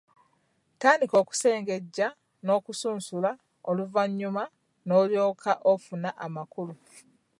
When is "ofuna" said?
5.71-6.09